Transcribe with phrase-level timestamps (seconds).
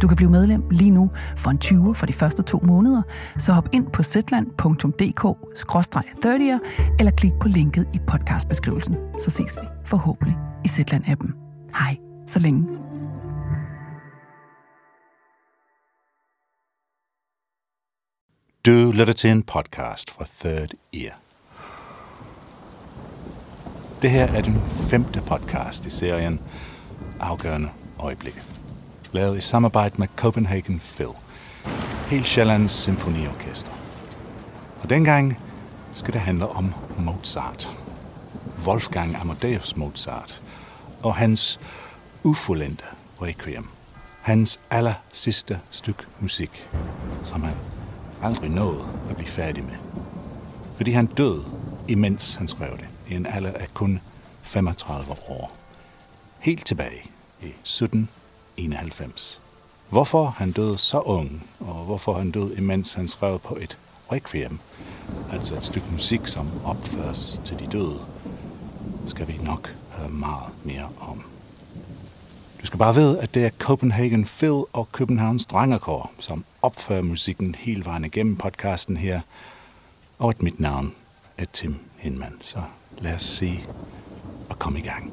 [0.00, 3.02] Du kan blive medlem lige nu for en 20 for de første to måneder,
[3.38, 6.58] så hop ind på zetland.dk-30'er
[6.98, 8.96] eller klik på linket i podcastbeskrivelsen.
[9.18, 11.32] Så ses vi forhåbentlig i Zetland-appen.
[11.78, 12.66] Hej, så længe.
[18.66, 21.18] Du lytter til en podcast fra Third Ear.
[24.02, 26.40] Det her er den femte podcast i serien
[27.20, 28.42] Afgørende Øjeblikke
[29.12, 31.08] lavet i samarbejde med Copenhagen Phil,
[32.06, 33.70] helt Sjællands Symfoniorkester.
[34.82, 35.38] Og dengang
[35.94, 37.70] skal det handle om Mozart.
[38.66, 40.42] Wolfgang Amadeus Mozart
[41.02, 41.60] og hans
[42.22, 42.84] ufuldendte
[43.22, 43.68] Requiem.
[44.20, 46.68] Hans aller sidste stykke musik,
[47.24, 47.54] som han
[48.22, 49.74] aldrig nåede at blive færdig med.
[50.76, 51.44] Fordi han døde,
[51.88, 54.00] imens han skrev det, i en alder af kun
[54.42, 55.56] 35 år.
[56.38, 57.10] Helt tilbage
[57.42, 58.08] i 17
[58.56, 59.40] 91.
[59.88, 63.78] Hvorfor han døde så ung, og hvorfor han døde, imens han skrev på et
[64.12, 64.58] requiem,
[65.32, 68.00] altså et stykke musik, som opføres til de døde,
[69.06, 71.22] skal vi nok høre meget mere om.
[72.60, 77.54] Du skal bare vide, at det er Copenhagen Phil og Københavns Drengekår, som opfører musikken
[77.54, 79.20] hele vejen igennem podcasten her,
[80.18, 80.94] og at mit navn
[81.38, 82.34] er Tim Hinman.
[82.40, 82.62] Så
[82.98, 83.64] lad os se
[84.50, 85.12] og komme i gang.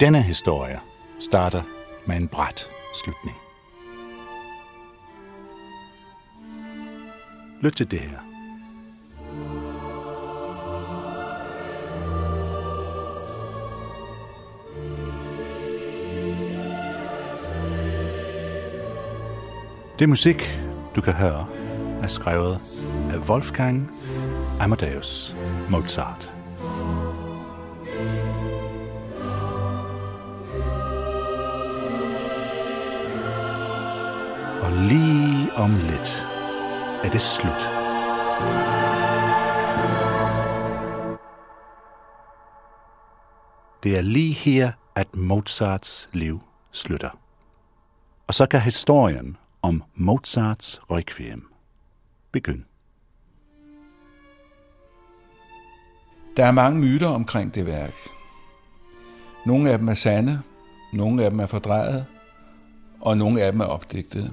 [0.00, 0.80] Denne historie
[1.20, 1.62] starter
[2.06, 2.68] med en bræt
[3.02, 3.36] slutning.
[7.62, 8.18] Lyt til det her.
[19.98, 20.60] Det musik,
[20.96, 21.46] du kan høre,
[22.02, 22.60] er skrevet
[23.12, 23.90] af Wolfgang
[24.60, 25.36] Amadeus
[25.70, 26.37] Mozart.
[35.58, 36.24] Om lidt
[37.04, 37.62] er det slut.
[43.82, 46.40] Det er lige her, at Mozarts liv
[46.72, 47.10] slutter.
[48.26, 51.52] Og så kan historien om Mozarts Requiem
[52.32, 52.64] begynde.
[56.36, 57.94] Der er mange myter omkring det værk.
[59.46, 60.42] Nogle af dem er sande,
[60.92, 62.06] nogle af dem er fordrejet,
[63.00, 64.32] og nogle af dem er opdigtede.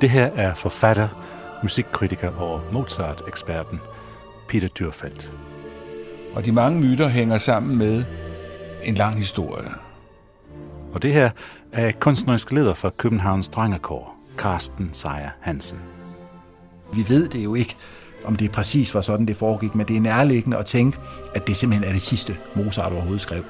[0.00, 1.08] Det her er forfatter,
[1.62, 3.80] musikkritiker og Mozart-eksperten
[4.48, 5.28] Peter Dürfeldt.
[6.34, 8.04] Og de mange myter hænger sammen med
[8.82, 9.68] en lang historie.
[10.92, 11.30] Og det her
[11.72, 15.78] er kunstnerisk leder for Københavns Drengekår, Carsten Sejer Hansen.
[16.92, 17.76] Vi ved det jo ikke,
[18.24, 20.98] om det præcis var sådan, det foregik, men det er nærliggende at tænke,
[21.34, 23.42] at det simpelthen er det sidste, Mozart overhovedet skrev.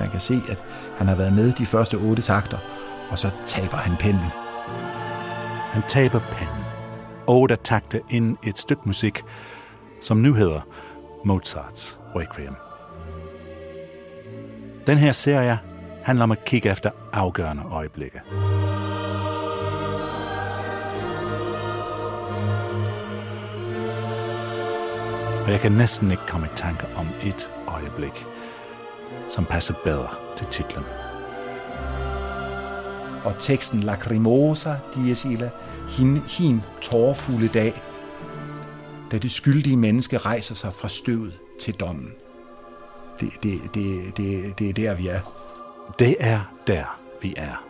[0.00, 0.64] Man kan se, at
[0.98, 2.58] han har været med de første otte takter,
[3.10, 4.47] og så taber han pinden.
[5.72, 6.64] Han taber pennen.
[7.46, 9.22] der takter ind et stykke musik,
[10.02, 10.60] som nu hedder
[11.24, 12.54] Mozarts Requiem.
[14.86, 15.58] Den her serie
[16.02, 18.20] handler om at kigge efter afgørende øjeblikke.
[25.44, 28.26] Og jeg kan næsten ikke komme i tanke om et øjeblik,
[29.28, 31.07] som passer bedre til titlen.
[33.24, 35.50] Og teksten Lacrimosa dies illa,
[35.88, 37.82] hin, hin tårfulde dag,
[39.10, 42.10] da det skyldige menneske rejser sig fra støvet til dommen.
[43.20, 45.20] Det, det, det, det, det er der, vi er.
[45.98, 47.64] Det er der, vi er.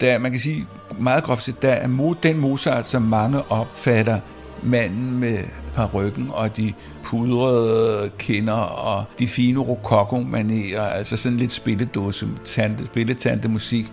[0.00, 0.66] Der, man kan sige
[0.98, 4.20] meget groft set, der er den Mozart, som mange opfatter
[4.62, 5.38] manden med
[5.74, 6.72] parrykken og de
[7.04, 13.92] pudrede kinder og de fine rokoko-manerer, altså sådan lidt spilledåse, tante, spilletante musik.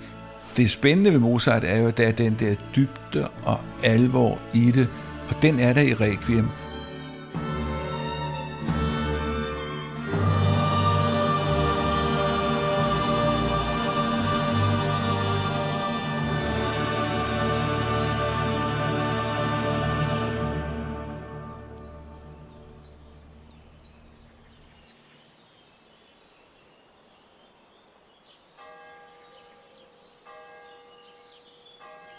[0.58, 4.72] Det spændende ved Mozart er jo, at der er den der dybde og alvor i
[4.72, 4.88] det,
[5.30, 6.48] og den er der i Requiem.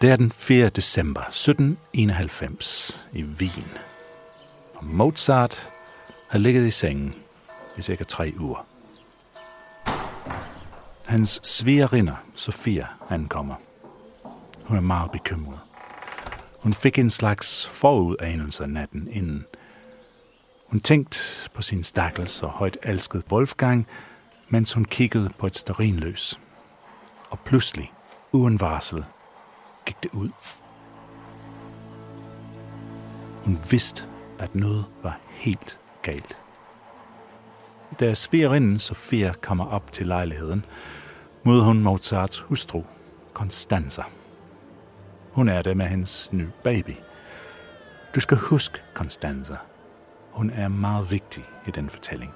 [0.01, 0.69] Det er den 4.
[0.69, 3.69] december 1791 i Wien.
[4.75, 5.71] Og Mozart
[6.29, 7.15] har ligget i sengen
[7.77, 8.67] i cirka tre uger.
[11.07, 13.55] Hans svigerinder, Sofia, ankommer.
[14.65, 15.61] Hun er meget bekymret.
[16.59, 19.47] Hun fik en slags forudanelse natten inden.
[20.67, 21.19] Hun tænkte
[21.55, 23.87] på sin stakkels og højt elskede Wolfgang,
[24.49, 26.41] mens hun kiggede på et sterinløs.
[27.31, 27.93] Og pludselig,
[28.33, 29.05] uden varsel,
[29.89, 30.31] gik det ud.
[33.45, 34.05] Hun vidste,
[34.39, 36.39] at noget var helt galt.
[38.01, 40.65] Da svigerinden Sofia kommer op til lejligheden,
[41.45, 42.83] møder hun Mozarts hustru,
[43.35, 44.03] Constanza.
[45.33, 46.97] Hun er der med hendes nye baby.
[48.15, 49.57] Du skal huske, Constanza.
[50.31, 52.33] Hun er meget vigtig i den fortælling.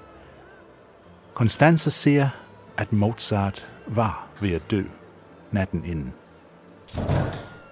[1.33, 2.29] Constanza ser,
[2.77, 4.83] at Mozart var ved at dø
[5.51, 6.13] natten inden.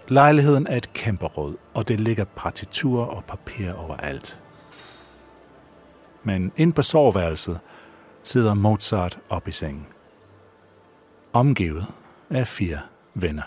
[0.08, 4.40] Lejligheden er et kæmpe råd, og det ligger partiturer og papir overalt.
[6.24, 7.60] Men ind på soveværelset
[8.24, 9.88] sidder Mozart op i sengen.
[11.34, 11.86] Omgivet
[12.30, 12.80] af fire
[13.14, 13.44] venner.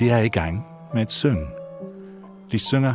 [0.00, 1.46] De er i gang med at synge.
[2.52, 2.94] De synger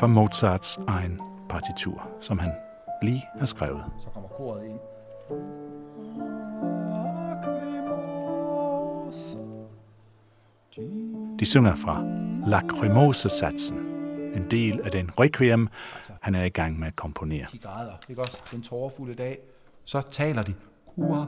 [0.00, 2.52] fra Mozarts egen partitur, som han
[3.02, 3.84] lige har skrevet.
[3.98, 4.78] Så kommer koret ind.
[11.38, 12.04] De synger fra
[12.46, 13.78] Lacrimosa-satsen,
[14.34, 15.68] en del af den requiem,
[16.22, 17.46] han er i gang med at komponere.
[17.52, 18.42] De græder, ikke også?
[18.50, 19.38] Den tårerfulde dag.
[19.84, 20.54] Så taler de.
[20.94, 21.26] Kua,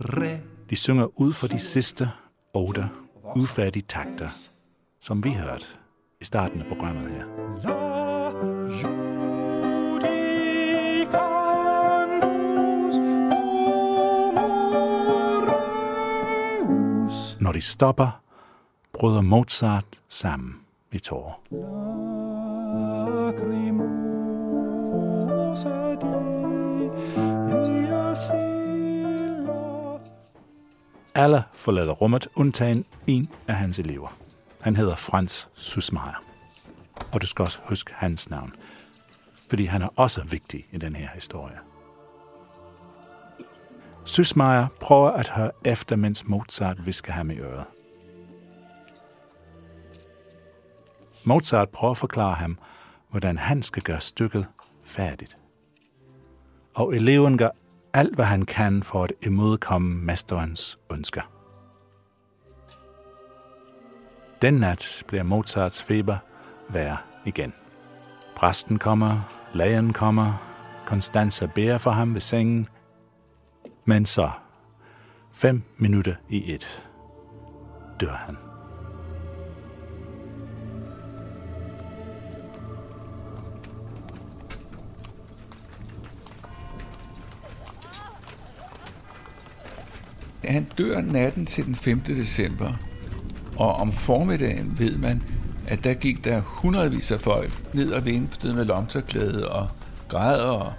[0.00, 0.40] re,
[0.70, 2.10] De synger ud for de sidste
[2.54, 2.88] otte
[3.36, 4.48] ufærdige takter,
[5.00, 5.64] som vi hørte
[6.20, 7.24] i starten af programmet her.
[7.62, 7.78] la.
[17.40, 18.22] Når de stopper,
[18.98, 20.56] bryder Mozart sammen
[20.92, 21.32] i tårer.
[31.14, 34.16] Alle forlader rummet, undtagen en af hans elever.
[34.60, 36.22] Han hedder Franz Susmeier.
[37.12, 38.52] Og du skal også huske hans navn,
[39.48, 41.58] fordi han er også vigtig i den her historie.
[44.04, 47.64] Susmeier prøver at høre efter, mens Mozart visker ham i øret.
[51.24, 52.58] Mozart prøver at forklare ham,
[53.10, 54.46] hvordan han skal gøre stykket
[54.84, 55.38] færdigt.
[56.74, 57.50] Og eleven gør
[57.92, 61.22] alt, hvad han kan for at imødekomme mesterens ønsker.
[64.42, 66.16] Den nat bliver Mozarts feber
[66.68, 67.52] værre igen.
[68.36, 69.20] Præsten kommer,
[69.54, 70.32] lægen kommer,
[70.86, 72.68] Constanza beder for ham ved sengen,
[73.84, 74.30] men så,
[75.32, 76.88] fem minutter i et,
[78.00, 78.47] dør han.
[90.48, 92.00] Han dør natten til den 5.
[92.00, 92.72] december,
[93.56, 95.22] og om formiddagen ved man,
[95.66, 99.68] at der gik der hundredvis af folk ned og ventede med lomterklæde og
[100.08, 100.72] græder og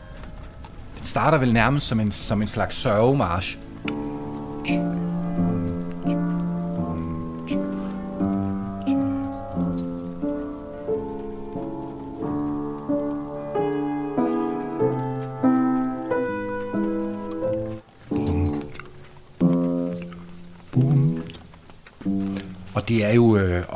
[0.97, 3.57] Det starter vel nærmest som en, som en slags sørgemarsch.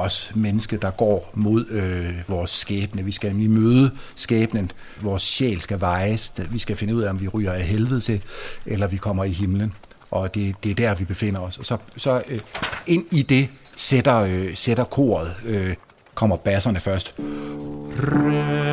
[0.03, 3.05] Os menneske, der går mod øh, vores skæbne.
[3.05, 4.71] Vi skal nemlig møde skæbnen.
[5.01, 6.33] Vores sjæl skal vejes.
[6.49, 8.21] Vi skal finde ud af, om vi ryger af helvede til,
[8.65, 9.73] eller vi kommer i himlen.
[10.11, 11.57] Og det, det er der, vi befinder os.
[11.57, 12.39] Og så, så øh,
[12.87, 15.75] ind i det sætter, øh, sætter koret, øh,
[16.15, 17.13] kommer basserne først.
[17.17, 18.72] Tenor.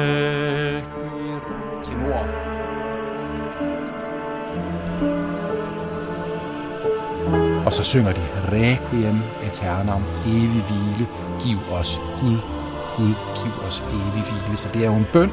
[7.71, 8.21] Og så synger de
[8.53, 11.09] Requiem aeternam, evig hvile,
[11.41, 12.39] giv os Gud,
[12.97, 14.57] Gud, giv os evig hvile.
[14.57, 15.31] Så det er jo en bøn,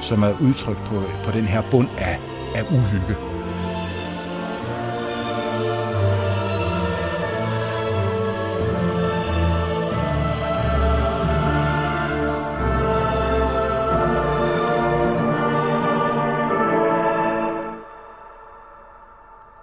[0.00, 2.18] som er udtrykt på, på den her bund af,
[2.54, 3.16] af uhygge.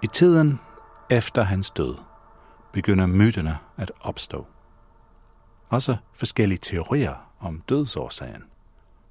[0.02, 0.60] I tiden
[1.10, 2.09] efter hans død
[2.72, 4.46] begynder myterne at opstå.
[5.68, 8.42] Også forskellige teorier om dødsårsagen.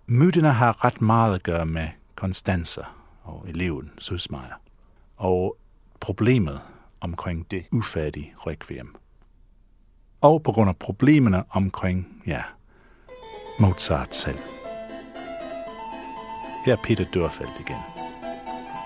[0.08, 2.82] Myterne har ret meget at gøre med Constanza
[3.24, 4.62] og eleven Søsmeier,
[5.18, 5.58] og
[6.00, 6.62] problemet
[7.02, 8.96] omkring det ufærdige requiem.
[10.22, 12.42] og på grund af problemerne omkring, ja,
[13.60, 14.38] Mozart selv.
[16.66, 17.78] Her er Peter Dørfeldt igen.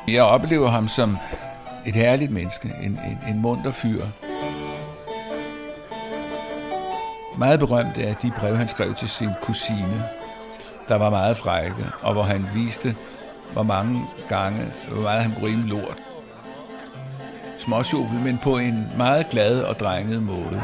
[0.08, 1.18] Jeg oplever ham som
[1.86, 4.01] et herligt menneske, en, en, en munter fyr.
[7.38, 10.04] Meget berømt er de breve, han skrev til sin kusine,
[10.88, 12.96] der var meget frække, og hvor han viste,
[13.54, 15.98] hvor mange gange, hvor meget han kunne rime lort.
[17.60, 20.63] Småsjovel, men på en meget glad og drenget måde.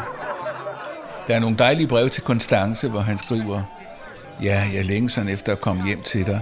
[1.28, 3.62] Der er nogle dejlige breve til Konstance, hvor han skriver,
[4.44, 6.42] Ja, jeg længes sådan efter at komme hjem til dig,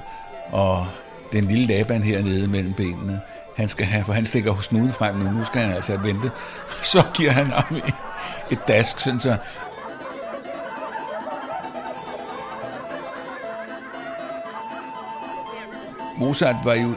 [0.52, 0.88] og
[1.32, 3.22] den lille laban hernede mellem benene,
[3.56, 6.32] han skal have, for han stikker hos snuden frem nu, nu skal han altså vente.
[6.94, 7.78] Så giver han ham
[8.52, 9.38] et dask, sådan så
[16.18, 16.94] Mozart var jo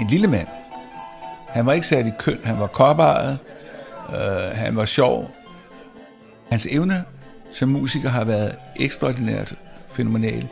[0.00, 0.48] en lille mand.
[1.48, 3.38] Han var ikke særlig køn, han var koppejet,
[4.08, 5.30] øh, han var sjov.
[6.50, 7.04] Hans evne
[7.52, 9.54] som musiker har været ekstraordinært
[9.88, 10.48] fænomenal.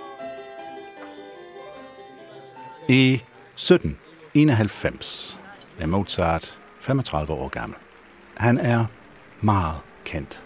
[2.89, 3.23] I
[3.55, 5.39] 1791
[5.79, 7.79] er Mozart 35 år gammel.
[8.37, 8.85] Han er
[9.41, 10.43] meget kendt.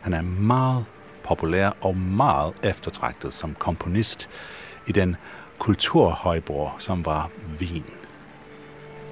[0.00, 0.84] Han er meget
[1.24, 4.28] populær og meget eftertragtet som komponist
[4.86, 5.16] i den
[5.64, 7.30] kulturhøjborg, som var
[7.60, 7.84] Wien.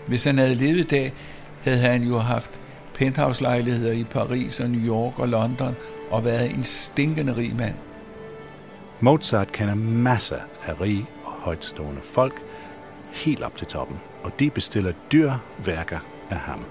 [0.06, 1.12] Hvis han havde levet i dag,
[1.64, 2.60] havde han jo haft
[2.94, 5.76] penthouse-lejligheder i Paris og New York og London
[6.10, 7.74] og været en stinkende rig mand.
[9.00, 12.42] Mozart kender masser af rige og højtstående folk
[13.10, 15.32] helt op til toppen, og de bestiller dyr
[15.64, 15.98] værker
[16.30, 16.64] af ham.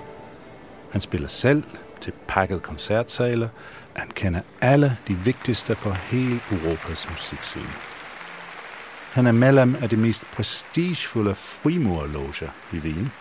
[0.91, 1.63] Han spiller selv
[2.01, 3.50] til pakket koncertsale.
[3.93, 7.90] Han kender alle de vigtigste på hele Europas musikscene.
[9.12, 13.12] Han er medlem af det mest prestigefulde frimurerloge i Wien,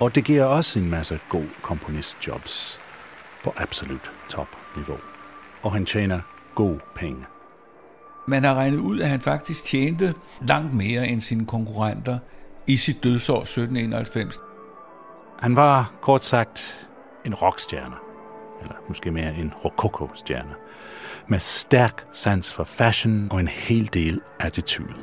[0.00, 2.80] og det giver også en masse gode komponistjobs
[3.44, 4.98] på absolut topniveau.
[5.62, 6.20] Og han tjener
[6.54, 7.24] gode penge.
[8.28, 12.18] Man har regnet ud, at han faktisk tjente langt mere end sine konkurrenter
[12.66, 14.40] i sit dødsår 1791.
[15.38, 16.88] Han var kort sagt
[17.24, 17.96] en rockstjerne,
[18.62, 20.54] eller måske mere en rokoko-stjerne,
[21.28, 24.94] med stærk sans for fashion og en hel del attitude.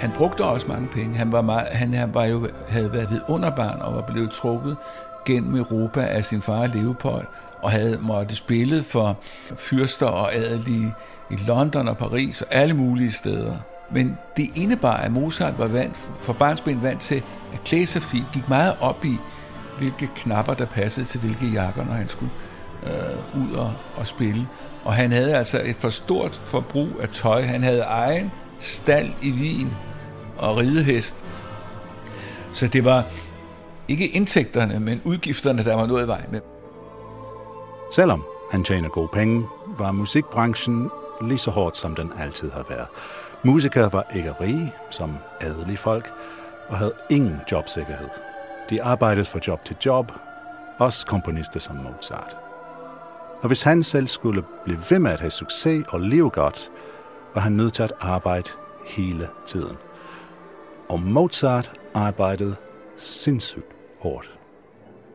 [0.00, 1.16] Han brugte også mange penge.
[1.16, 4.76] Han var, meget, han var jo, havde været ved underbarn og var blevet trukket
[5.24, 7.26] gennem Europa af sin far Leopold
[7.64, 9.18] og havde måttet spille for
[9.56, 10.92] fyrster og adelige
[11.30, 13.56] i London og Paris og alle mulige steder.
[13.90, 18.26] Men det indebar, at Mozart var vant, for barnsben vant til at klæde sig fint,
[18.32, 19.16] gik meget op i,
[19.78, 22.32] hvilke knapper, der passede til hvilke jakker, når han skulle
[22.86, 24.48] øh, ud og, og spille.
[24.84, 27.42] Og han havde altså et for stort forbrug af tøj.
[27.42, 29.70] Han havde egen stald i Wien
[30.36, 31.24] og ridehest.
[32.52, 33.04] Så det var
[33.88, 36.40] ikke indtægterne, men udgifterne, der var noget i vej med.
[37.90, 42.86] Selvom han tjener gode penge, var musikbranchen lige så hårdt, som den altid har været.
[43.42, 46.12] Musikere var ikke rige som adelige folk
[46.68, 48.08] og havde ingen jobsikkerhed.
[48.70, 50.12] De arbejdede fra job til job,
[50.78, 52.36] også komponister som Mozart.
[53.40, 56.70] Og hvis han selv skulle blive ved med at have succes og leve godt,
[57.34, 58.50] var han nødt til at arbejde
[58.86, 59.76] hele tiden.
[60.88, 62.56] Og Mozart arbejdede
[62.96, 64.38] sindssygt hårdt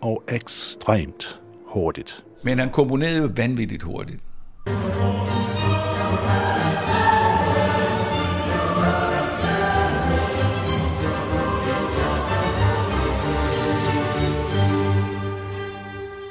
[0.02, 2.24] og ekstremt hurtigt.
[2.44, 4.20] Men han komponerede jo vanvittigt hurtigt.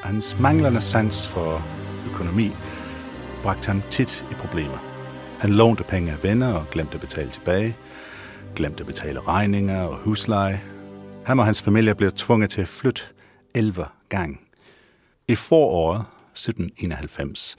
[0.02, 1.62] Hans manglende sans for
[2.10, 2.50] økonomi
[3.42, 4.78] bragte ham tit i problemer.
[5.40, 7.76] Han lånte penge af venner og glemte at betale tilbage,
[8.56, 10.60] glemte at betale regninger og husleje.
[11.24, 13.02] Han og hans familie blev tvunget til at flytte
[13.54, 14.38] 11 gange.
[15.30, 16.04] I foråret
[16.34, 17.56] 1791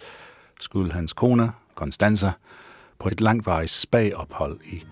[0.59, 2.31] skulle hans kone, Constanza,
[2.99, 4.83] på et langvarigt spagophold i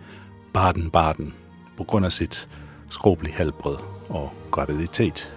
[0.53, 1.33] Baden-Baden
[1.77, 2.49] på grund af sit
[2.89, 3.75] skrublige helbred
[4.09, 5.33] og graviditet.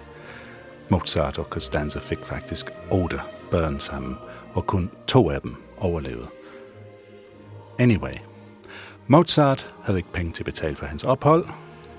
[0.89, 3.21] Mozart og Constanza fik faktisk otte
[3.51, 4.17] børn sammen,
[4.55, 6.29] og kun to af dem overlevede.
[7.79, 8.15] Anyway,
[9.07, 11.47] Mozart havde ikke penge til at betale for hans ophold,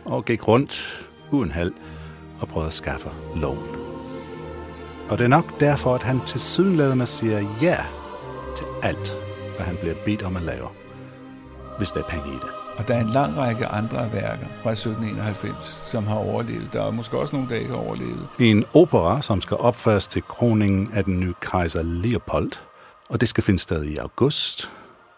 [0.06, 1.74] og gik rundt uden held
[2.40, 3.81] og prøvede at skaffe lån.
[5.12, 7.77] Og det er nok derfor, at han til sydenladende siger ja
[8.58, 9.18] til alt,
[9.56, 10.68] hvad han bliver bedt om at lave,
[11.77, 12.50] hvis der er penge i det.
[12.77, 16.70] Og der er en lang række andre værker fra 1791, som har overlevet.
[16.74, 18.27] Der er måske også nogle, der ikke har overlevet.
[18.39, 22.51] En opera, som skal opføres til kroningen af den nye kejser Leopold,
[23.10, 24.72] og det skal finde sted i august.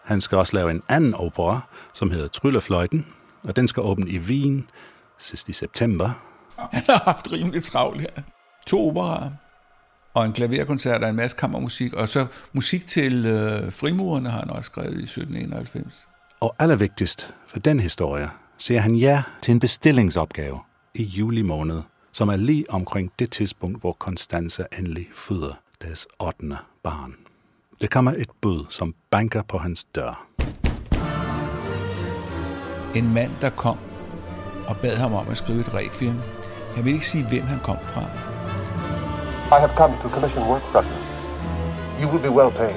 [0.04, 1.60] Han skal også lave en anden opera,
[1.92, 3.06] som hedder Tryllefløjten,
[3.48, 4.70] og den skal åbne i Wien
[5.18, 6.10] sidst i september.
[6.56, 8.22] Han har haft rimelig travlt her.
[8.66, 9.30] To operaer,
[10.14, 14.50] og en klaverkoncert og en masse kammermusik, og så musik til øh, frimurerne har han
[14.50, 16.08] også skrevet i 1791.
[16.40, 20.60] Og allervigtigst for den historie, siger han ja til en bestillingsopgave
[20.94, 26.56] i juli måned, som er lige omkring det tidspunkt, hvor Constanza endelig føder deres 8.
[26.82, 27.14] barn.
[27.80, 30.26] Der kommer et bud, som banker på hans dør.
[32.94, 33.78] En mand, der kom
[34.66, 36.16] og bad ham om at skrive et requiem.
[36.74, 38.33] Han vil ikke sige, hvem han kom fra.
[39.52, 41.00] I have come to commission work from you.
[42.00, 42.76] You will be well paid.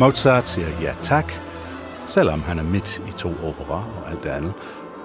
[0.00, 1.32] Mozart siger ja tak,
[2.06, 4.52] selvom han er midt i to opera og alt det andet,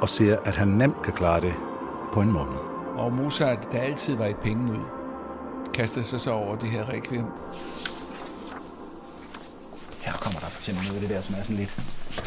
[0.01, 1.53] og siger, at han nemt kan klare det
[2.13, 2.58] på en måned.
[2.98, 4.84] Og Mozart, der altid var i penge ud,
[5.74, 7.25] kastede sig så over det her requiem.
[10.01, 11.75] Her kommer der for eksempel noget af det der, som er sådan lidt,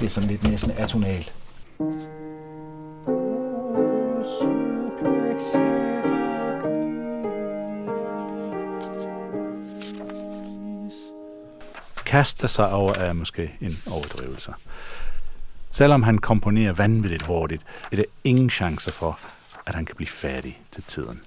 [0.01, 1.35] det er sådan lidt næsten atonalt.
[12.19, 14.53] Kaste sig over er måske en overdrivelse.
[15.71, 19.19] Selvom han komponerer vanvittigt hurtigt, er der ingen chancer for,
[19.67, 21.21] at han kan blive færdig til tiden.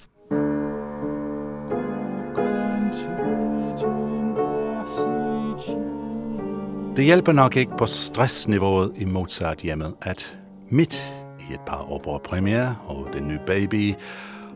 [6.95, 10.37] Det hjælper nok ikke på stressniveauet i Mozart hjemmet, at
[10.69, 11.13] midt
[11.49, 13.93] i et par opera premiere og den nye baby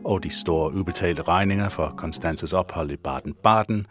[0.04, 3.86] og de store ubetalte regninger for Konstances ophold i Baden-Baden,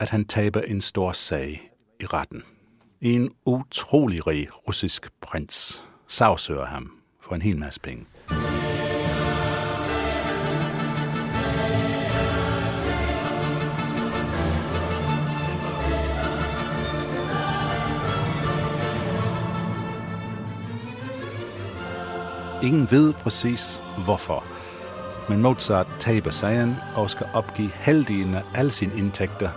[0.00, 1.67] at han taber en stor sag
[2.00, 2.42] i retten.
[3.00, 8.06] En utrolig rig russisk prins sagsøger ham for en hel masse penge.
[22.62, 24.44] Ingen ved præcis hvorfor,
[25.28, 29.50] men Mozart taber sagen og skal opgive halvdelen af alle sine indtægter,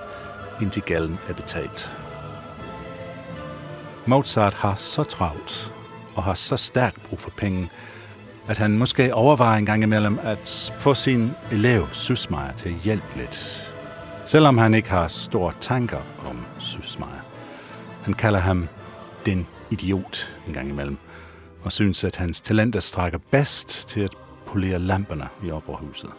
[0.62, 2.01] indtil gælden er betalt.
[4.06, 5.74] Mozart har så travlt
[6.16, 7.70] og har så stærkt brug for penge,
[8.48, 13.68] at han måske overvejer en gang imellem at få sin elev Susmeier til hjælp lidt.
[14.26, 17.26] Selvom han ikke har store tanker om Susmeier.
[18.04, 18.68] Han kalder ham
[19.26, 20.98] den idiot en gang imellem,
[21.64, 26.10] og synes, at hans talenter strækker bedst til at polere lamperne i operahuset.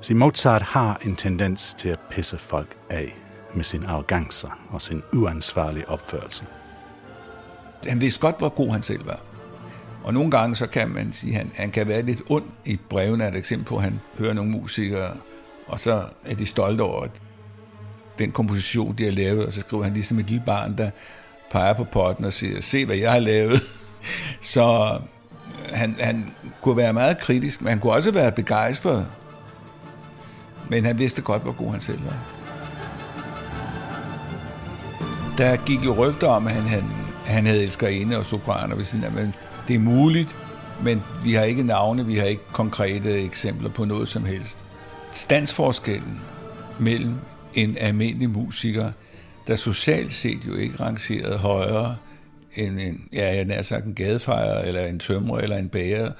[0.00, 3.16] Så Mozart har en tendens til at pisse folk af
[3.56, 6.46] med sin arrogancer og sin uansvarlige opførsel.
[7.88, 9.20] Han vidste godt, hvor god han selv var.
[10.04, 12.80] Og nogle gange så kan man sige, at han, han kan være lidt ond i
[12.88, 13.24] brevene.
[13.24, 15.10] Er et eksempel på, at han hører nogle musikere,
[15.66, 17.06] og så er de stolte over
[18.18, 20.90] den komposition, de har lavet, og så skriver han ligesom et lille barn, der
[21.50, 23.62] peger på potten og siger, se hvad jeg har lavet.
[24.54, 24.98] så
[25.64, 29.06] øh, han, han kunne være meget kritisk, men han kunne også være begejstret.
[30.70, 32.43] Men han vidste godt, hvor god han selv var.
[35.38, 36.84] Der gik jo rygter om, at han, han,
[37.24, 39.34] han havde elskerinde og sopraner ved siden af, men
[39.68, 40.36] det er muligt,
[40.82, 44.58] men vi har ikke navne, vi har ikke konkrete eksempler på noget som helst.
[45.12, 46.20] Standsforskellen
[46.78, 47.14] mellem
[47.54, 48.92] en almindelig musiker,
[49.46, 51.96] der socialt set jo ikke rangerede højere
[52.56, 56.12] end en, ja, jeg nær sagt en gadefejrer, eller en tømrer, eller en bager,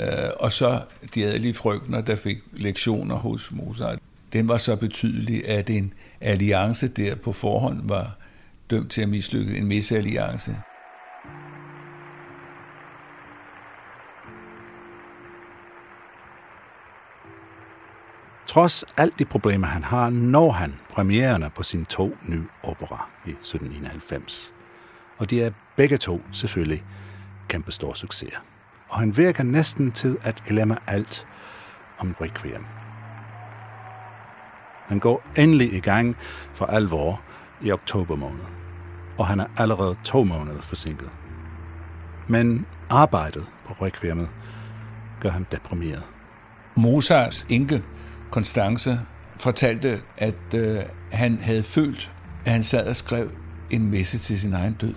[0.00, 0.06] øh,
[0.40, 0.80] og så
[1.14, 3.98] de adelige frygtner, der fik lektioner hos Mozart.
[4.32, 8.16] Den var så betydelig, at en alliance der på forhånd var
[8.72, 10.56] dømt til at mislykke, en misalliance.
[18.46, 23.30] Trods alt de problemer, han har, når han premiererne på sine to nye opera i
[23.30, 24.52] 1791.
[25.18, 26.84] Og de er begge to selvfølgelig
[27.48, 28.38] kæmpe store succeser.
[28.88, 31.26] Og han virker næsten til at glemme alt
[31.98, 32.64] om Requiem.
[34.86, 36.16] Han går endelig i gang
[36.54, 37.20] for alvor
[37.62, 38.44] i oktober måned,
[39.18, 41.08] og han er allerede to måneder forsinket.
[42.28, 44.28] Men arbejdet på Requiemet
[45.20, 46.02] gør ham deprimeret.
[46.76, 47.82] Mozarts enke,
[48.30, 49.00] Constance,
[49.36, 50.78] fortalte, at øh,
[51.12, 52.10] han havde følt,
[52.44, 53.30] at han sad og skrev
[53.70, 54.94] en messe til sin egen død.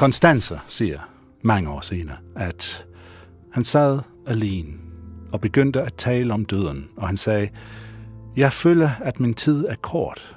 [0.00, 0.98] Constanza siger
[1.42, 2.86] mange år senere, at
[3.52, 4.72] han sad alene
[5.32, 7.48] og begyndte at tale om døden, og han sagde,
[8.36, 10.36] jeg føler, at min tid er kort,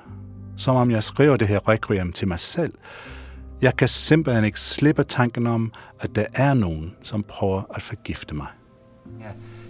[0.57, 2.73] som om jeg skriver det her requiem til mig selv.
[3.61, 8.35] Jeg kan simpelthen ikke slippe tanken om, at der er nogen, som prøver at forgifte
[8.35, 8.47] mig.
[9.19, 9.29] Ja.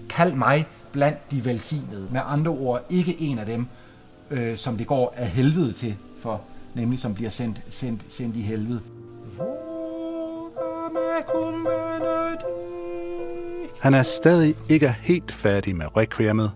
[0.09, 2.07] Kald mig blandt de velsignede.
[2.11, 3.67] Med andre ord, ikke en af dem,
[4.31, 6.41] øh, som det går af helvede til, for
[6.73, 8.81] nemlig som bliver sendt, sendt, sendt i helvede.
[13.81, 16.51] Han er stadig ikke helt færdig med requiemet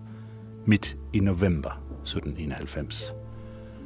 [0.66, 1.70] midt i november
[2.02, 3.12] 1791.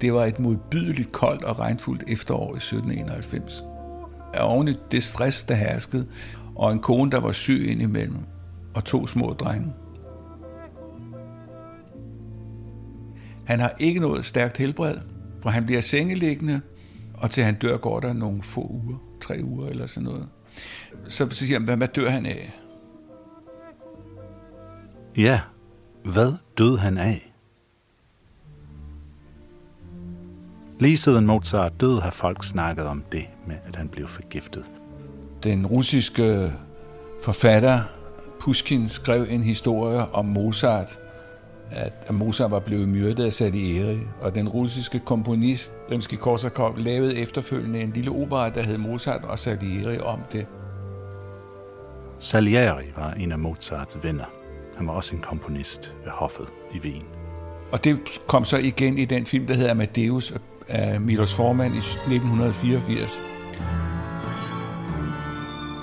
[0.00, 3.64] Det var et modbydeligt koldt og regnfuldt efterår i 1791.
[4.40, 6.06] Oven i det stress, der herskede,
[6.56, 8.18] og en kone, der var syg indimellem,
[8.74, 9.72] og to små drenge.
[13.44, 14.96] Han har ikke noget stærkt helbred,
[15.42, 16.60] for han bliver sengeliggende,
[17.14, 20.28] og til han dør går der nogle få uger, tre uger eller sådan noget.
[21.08, 22.52] Så, så siger han, hvad, hvad dør han af?
[25.16, 25.40] Ja,
[26.04, 27.32] hvad døde han af?
[30.80, 34.64] Lige siden Mozart døde, har folk snakket om det med, at han blev forgiftet.
[35.42, 36.52] Den russiske
[37.22, 37.82] forfatter
[38.40, 40.98] Pushkin skrev en historie om Mozart,
[41.72, 47.92] at Mozart var blevet myrdet af Salieri, og den russiske komponist Rimsky-Korsakov lavede efterfølgende en
[47.94, 50.46] lille opera, der hed Mozart og Salieri om det.
[52.18, 54.24] Salieri var en af Mozarts venner.
[54.76, 57.02] Han var også en komponist ved hoffet i Wien.
[57.72, 60.34] Og det kom så igen i den film, der hedder Amadeus
[60.68, 63.22] af Milos Forman i 1984,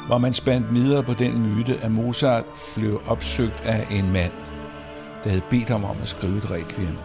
[0.07, 2.43] hvor man spændt videre på den myte, at Mozart
[2.75, 4.31] blev opsøgt af en mand,
[5.23, 6.97] der havde bedt ham om at skrive et requiem.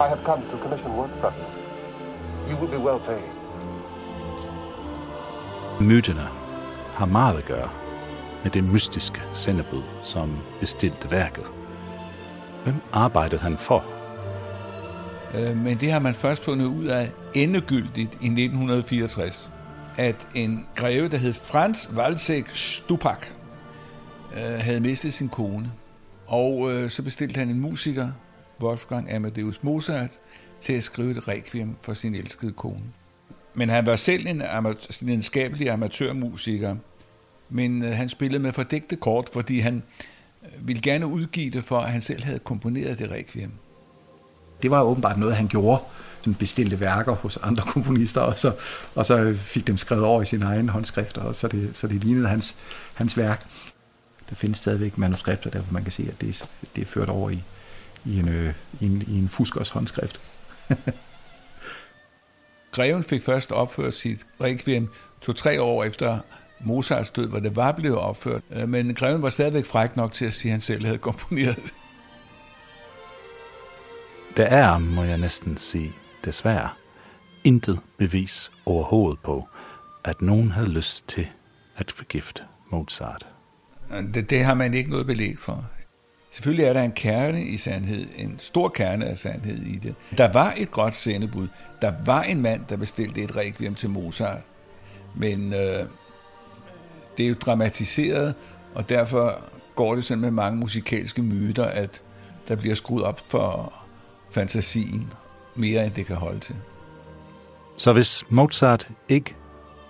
[0.00, 2.50] I have come to commission work from you.
[2.50, 3.22] You will be well paid.
[5.80, 6.28] Myterne
[6.94, 7.70] har meget at gøre
[8.42, 11.44] med det mystiske sendebud, som bestilte værket.
[12.64, 13.84] Hvem arbejdede han for?
[15.34, 19.52] Øh, Men det har man først fundet ud af endegyldigt i 1964,
[19.96, 23.26] at en greve, der hed Franz Walsek Stupak,
[24.36, 25.70] øh, havde mistet sin kone.
[26.26, 28.08] Og øh, så bestilte han en musiker,
[28.62, 30.18] Wolfgang Amadeus Mozart,
[30.60, 32.82] til at skrive et requiem for sin elskede kone.
[33.54, 36.76] Men han var selv en amat- amatørmusiker,
[37.50, 39.82] men øh, han spillede med fordægte kort, fordi han
[40.42, 43.50] øh, ville gerne udgive det for, at han selv havde komponeret det requiem.
[44.62, 45.82] Det var åbenbart noget, han gjorde.
[46.20, 48.52] Sådan bestilte værker hos andre komponister, og så,
[48.94, 52.04] og så fik dem skrevet over i sin egen håndskrift, og så det, så det
[52.04, 52.56] lignede hans,
[52.94, 53.46] hans værk.
[54.28, 57.30] Der findes stadigvæk manuskripter, derfor man kan se, at det er, det er ført over
[57.30, 57.42] i,
[58.04, 60.20] i, en, øh, i, en, i en fuskers håndskrift.
[62.72, 64.88] Greven fik først opført sit requiem
[65.20, 66.18] to-tre år efter
[66.60, 68.42] Mozarts død, hvor det var blevet opført.
[68.50, 71.56] Øh, Men greven var stadigvæk fræk nok til at sige, at han selv havde komponeret
[71.56, 71.74] det.
[74.36, 75.92] Der er, må jeg næsten sige,
[76.24, 76.70] desværre,
[77.44, 79.48] intet bevis overhovedet på,
[80.04, 81.28] at nogen havde lyst til
[81.76, 83.26] at forgifte Mozart.
[84.14, 85.64] Det, det har man ikke noget belæg for.
[86.30, 89.94] Selvfølgelig er der en kerne i sandhed, en stor kerne af sandhed i det.
[90.18, 91.48] Der var et godt sendebud.
[91.82, 94.40] Der var en mand, der bestilte et requiem til Mozart.
[95.14, 95.86] Men øh,
[97.16, 98.34] det er jo dramatiseret,
[98.74, 99.40] og derfor
[99.74, 102.02] går det sådan med mange musikalske myter, at
[102.48, 103.72] der bliver skruet op for
[104.30, 105.12] fantasien
[105.54, 106.56] mere, end det kan holde til.
[107.76, 109.34] Så hvis Mozart ikke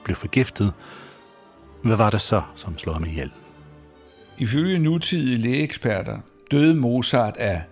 [0.04, 0.72] blev forgiftet,
[1.82, 3.30] hvad var det så, som slog ham ihjel?
[4.38, 6.18] Ifølge nutidige lægeeksperter
[6.50, 7.62] døde Mozart af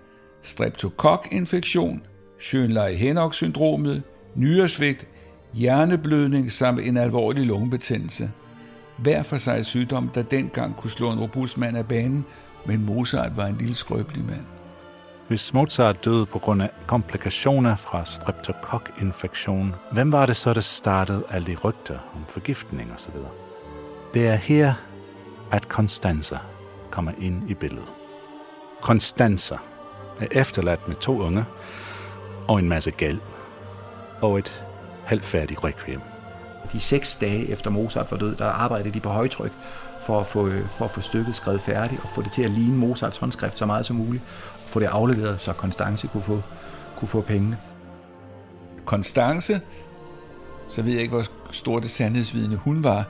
[0.42, 2.03] streptokokinfektion,
[2.38, 4.03] Schönlein-Henoch-syndromet,
[4.35, 5.07] nyresvigt,
[5.55, 8.31] hjerneblødning samt en alvorlig lungebetændelse.
[8.96, 12.24] Hver for sig sygdom, der dengang kunne slå en robust mand af banen,
[12.66, 14.44] men Mozart var en lille skrøbelig mand.
[15.29, 21.22] Hvis Mozart døde på grund af komplikationer fra streptokokinfektion, hvem var det så, der startede
[21.31, 23.14] alle de rygter om forgiftning osv.?
[24.14, 24.74] Det er her,
[25.53, 26.38] at Constanza
[26.94, 27.88] kommer ind i billedet.
[28.83, 29.57] Constanza
[30.20, 31.44] er efterladt med to unge
[32.48, 33.20] og en masse gæld
[34.20, 34.64] og et
[35.04, 36.00] halvfærdigt requiem.
[36.72, 39.52] De seks dage efter Mozart var død, der arbejdede de på højtryk
[40.02, 42.76] for at få, for at få stykket skrevet færdigt og få det til at ligne
[42.76, 44.24] Mozarts håndskrift så meget som muligt.
[44.54, 46.42] Og få det afleveret, så Constance kunne få,
[46.96, 47.59] kunne få pengene.
[48.85, 49.61] Konstance,
[50.68, 53.04] så ved jeg ikke, hvor stor det sandhedsvidende hun var,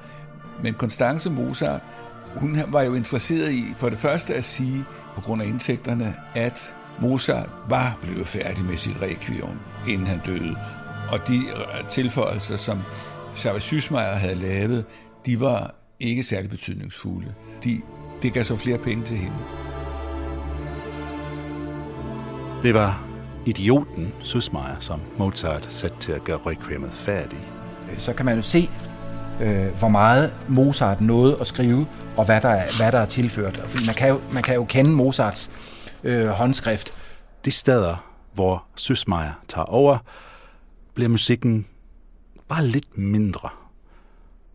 [0.63, 1.81] men Konstance Mozart,
[2.37, 6.77] hun var jo interesseret i for det første at sige, på grund af indtægterne, at
[7.01, 10.57] Mozart var blevet færdig med sit requiem, inden han døde.
[11.13, 11.43] Og de
[11.89, 12.79] tilføjelser, som
[13.37, 14.85] Charles Sysmeyer havde lavet,
[15.27, 17.35] de var ikke særlig betydningsfulde.
[17.65, 17.81] De,
[18.23, 19.37] det gav så flere penge til hende.
[22.63, 23.05] Det var
[23.47, 27.39] idioten Susmeier, som Mozart satte til at gøre Requiemet færdig.
[27.99, 28.71] Så kan man jo se,
[29.41, 33.57] øh, hvor meget Mozart nåede at skrive, og hvad der er, hvad der er tilført.
[33.57, 35.51] Fordi man kan jo, man kan jo kende Mozarts
[36.05, 36.95] øh, håndskrift.
[37.45, 37.97] De steder,
[38.35, 39.99] hvor Susmeier tager over,
[40.95, 41.67] bliver musikken
[42.49, 43.49] bare lidt mindre.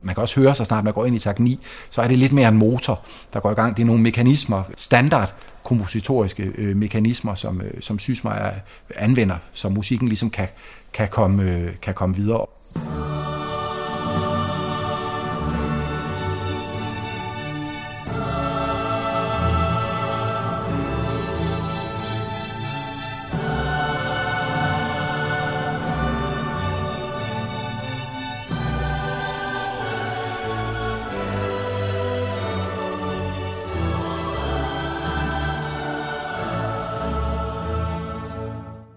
[0.02, 2.18] Man kan også høre, så snart man går ind i takt 9, så er det
[2.18, 3.02] lidt mere en motor,
[3.34, 3.78] der går i gang.
[3.78, 8.52] Det er nogle mekanismer, standard kompositoriske øh, mekanismer, som, øh, som Sysmeier
[8.96, 10.48] anvender, så musikken ligesom kan,
[10.94, 12.46] kan, komme, øh, kan komme videre.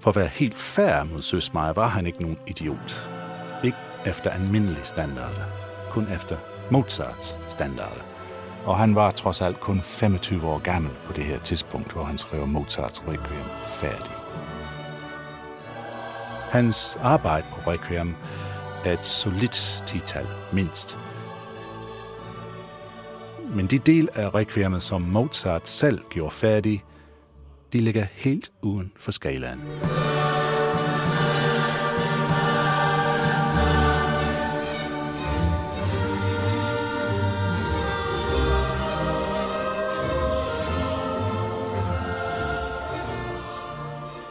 [0.03, 3.11] For at være helt fair mod Søsmeier var han ikke nogen idiot.
[3.65, 5.45] Ikke efter almindelige standarder,
[5.91, 6.37] kun efter
[6.71, 8.03] Mozarts standarder.
[8.65, 12.19] Og han var trods alt kun 25 år gammel på det her tidspunkt, hvor han
[12.19, 14.13] skrev Mozarts Requiem færdig.
[16.51, 18.15] Hans arbejde på Requiem
[18.85, 20.99] er et solidt tital, mindst.
[23.55, 26.85] Men de del af Requiemet, som Mozart selv gjorde færdig,
[27.73, 29.61] de ligger helt uden for skalaen.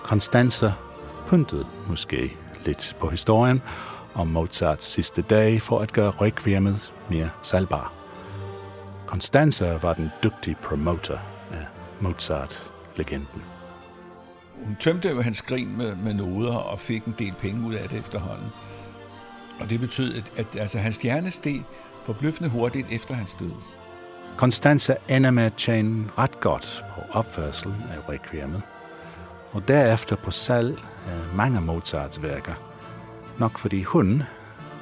[0.04, 0.72] Konstanzer
[1.28, 3.62] pyntede måske lidt på historien
[4.14, 7.94] om Mozarts sidste dag for at gøre Requiemet mere salgbar.
[9.08, 11.18] Constanza var den dygtige promoter
[11.52, 11.66] af
[12.98, 13.42] Mozart-legenden.
[14.66, 17.90] Hun tømte jo hans skrin med, med noder og fik en del penge ud af
[17.90, 18.48] det efterhånden.
[19.60, 21.64] Og det betød, at, at altså, hans stjerne steg
[22.06, 23.52] forbløffende hurtigt efter hans død.
[24.38, 28.62] Constanza ender med at tjene ret godt på opførselen af Requiemet,
[29.52, 32.54] og derefter på salg af mange Mozarts værker,
[33.40, 34.24] nok fordi hun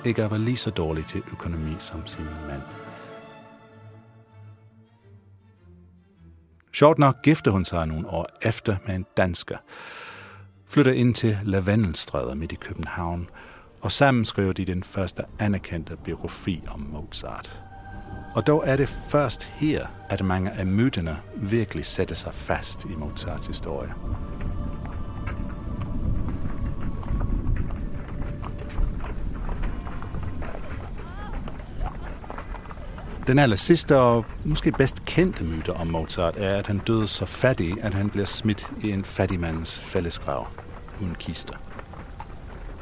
[0.06, 2.62] ikke var lige så dårlig til økonomi som sin mand.
[6.80, 9.58] Sjovt nok gifter hun sig nogle år efter med en dansker,
[10.68, 13.30] flytter ind til Lavendelstræder midt i København,
[13.82, 17.64] og sammen skriver de den første anerkendte biografi om Mozart.
[18.36, 22.96] Og dog er det først her, at mange af myterne virkelig sætter sig fast i
[22.96, 23.94] Mozarts historie.
[33.30, 37.26] Den aller sidste og måske bedst kendte myte om Mozart er, at han døde så
[37.26, 40.48] fattig, at han bliver smidt i en fattigmands fællesgrav
[41.02, 41.54] uden kister.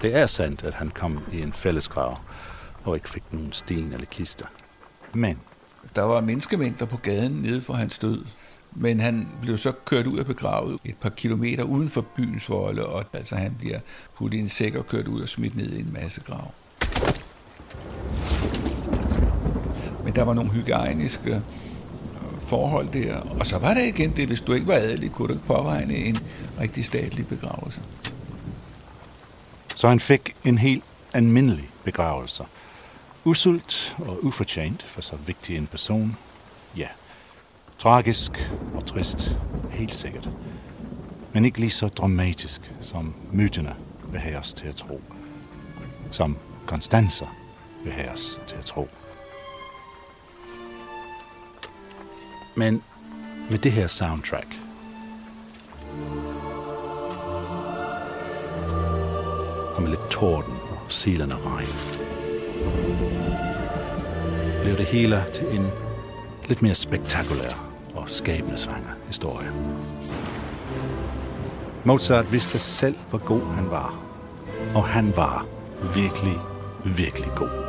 [0.01, 2.17] Det er sandt, at han kom i en fællesgrav
[2.83, 4.45] og ikke fik nogen sten eller kister.
[5.13, 5.39] Men
[5.95, 8.25] Der var menneskemængder på gaden nede for hans død,
[8.71, 12.85] men han blev så kørt ud og begravet et par kilometer uden for byens volde,
[12.85, 13.79] og altså han bliver
[14.17, 16.51] puttet i en sæk og kørt ud og smidt ned i en masse grav.
[20.17, 21.41] Der var nogle hygiejniske øh,
[22.41, 25.33] forhold der, og så var det igen det, hvis du ikke var adelig, kunne du
[25.33, 26.17] ikke påregne en
[26.59, 27.81] rigtig statlig begravelse.
[29.75, 32.43] så han fik en helt almindelig begravelse.
[33.25, 36.17] Usult og ufortjent for så vigtig en person.
[36.77, 36.87] Ja,
[37.79, 39.35] tragisk og trist,
[39.71, 40.29] helt sikkert.
[41.33, 43.75] Men ikke lige så dramatisk, som myterne
[44.11, 45.01] vil have os til at tro.
[46.11, 47.25] Som Constanza
[47.83, 48.89] vil have os til at tro.
[52.57, 52.83] Men
[53.51, 54.47] med det her soundtrack,
[59.75, 61.67] og med lidt torden og silende regn,
[64.63, 65.67] blev det hele til en
[66.47, 69.51] lidt mere spektakulær og skæbnesvanger historie.
[71.83, 73.99] Mozart vidste selv, hvor god han var.
[74.75, 75.45] Og han var
[75.95, 76.37] virkelig,
[76.85, 77.66] virkelig god.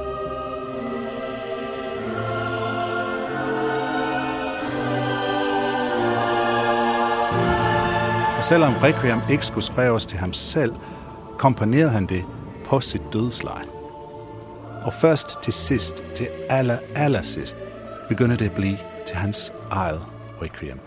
[8.49, 10.75] Selvom Requiem ikke skulle skrives til ham selv,
[11.39, 12.25] komponerede han det
[12.65, 13.67] på sit dødsleje.
[14.85, 17.57] Og først til sidst, til aller, aller sidst,
[18.09, 20.01] begynder det at blive til hans eget
[20.43, 20.81] Requiem.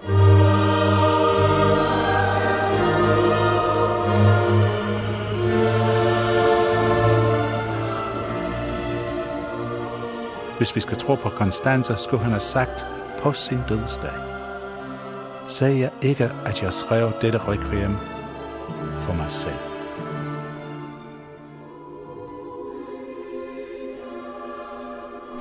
[10.57, 12.85] Hvis vi skal tro på Konstanza, skulle han have sagt
[13.23, 14.30] på sin dødsdag.
[15.51, 17.95] Sagde jeg ikke, at jeg skrev dette requiem
[18.99, 19.55] for mig selv.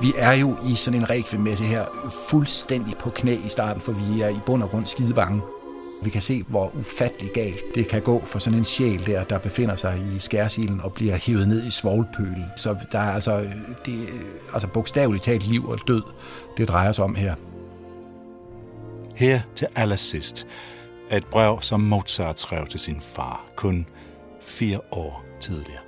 [0.01, 1.85] Vi er jo i sådan en requiem her
[2.29, 5.41] fuldstændig på knæ i starten, for vi er i bund og grund skide bange.
[6.03, 9.37] Vi kan se, hvor ufattelig galt det kan gå for sådan en sjæl der, der
[9.37, 12.45] befinder sig i skærsilen og bliver hævet ned i svoglpølen.
[12.57, 13.51] Så der er altså, øh,
[13.85, 14.21] det, øh,
[14.53, 16.03] altså bogstaveligt talt liv og død,
[16.57, 17.35] det drejer sig om her.
[19.21, 20.47] Her til allersidst
[21.11, 23.85] et brev, som Mozart skrev til sin far, kun
[24.41, 25.81] fire år tidligere.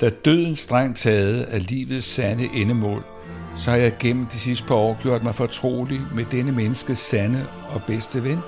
[0.00, 3.04] Da døden strengt taget er livets sande endemål,
[3.56, 7.46] så har jeg gennem de sidste par år gjort mig fortrolig med denne menneskes sande
[7.70, 8.38] og bedste ven,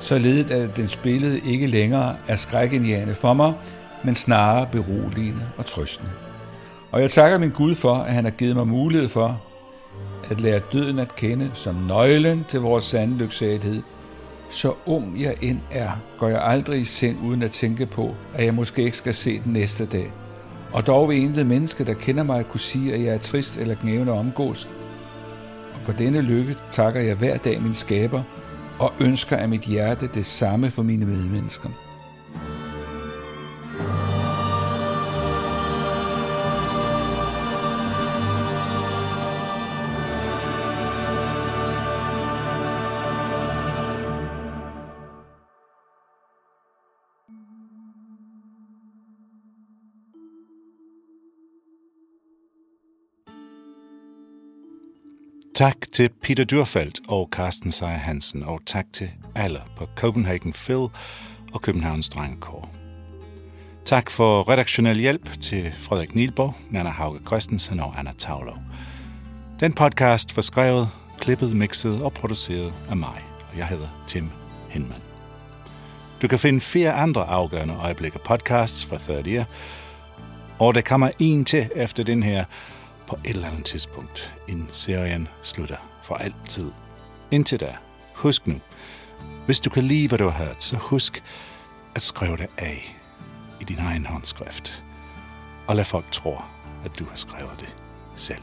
[0.00, 3.54] således at den spillede ikke længere er skrækindjagende for mig,
[4.04, 6.10] men snarere beroligende og trøstende.
[6.90, 9.42] Og jeg takker min Gud for, at han har givet mig mulighed for
[10.30, 13.82] at lære døden at kende som nøglen til vores sande lyksalighed.
[14.50, 18.44] Så ung jeg end er, går jeg aldrig i seng uden at tænke på, at
[18.44, 20.12] jeg måske ikke skal se den næste dag.
[20.72, 23.74] Og dog vil intet menneske, der kender mig, kunne sige, at jeg er trist eller
[23.82, 24.70] gnævende omgås.
[25.74, 28.22] Og for denne lykke takker jeg hver dag min skaber,
[28.78, 31.68] og ønsker af mit hjerte det samme for mine medmennesker.
[55.58, 60.88] Tak til Peter Dyrfeldt og Carsten Seier Hansen, og tak til alle på Copenhagen Phil
[61.52, 62.74] og Københavns Drengekår.
[63.84, 68.58] Tak for redaktionel hjælp til Frederik Nielborg, Nana Hauge Christensen og Anna Tavlov.
[69.60, 70.88] Den podcast var skrevet,
[71.20, 74.30] klippet, mixet og produceret af mig, og jeg hedder Tim
[74.68, 75.02] Hinman.
[76.22, 79.46] Du kan finde fire andre afgørende øjeblikke podcasts fra 30
[80.58, 82.44] og der kommer en til efter den her,
[83.08, 86.70] på et eller andet tidspunkt, inden serien slutter for altid.
[87.30, 87.76] Indtil da,
[88.14, 88.60] husk nu,
[89.46, 91.22] hvis du kan lide, hvad du har hørt, så husk
[91.94, 92.96] at skrive det af
[93.60, 94.84] i din egen håndskrift.
[95.66, 96.36] Og lad folk tro,
[96.84, 97.76] at du har skrevet det
[98.14, 98.42] selv.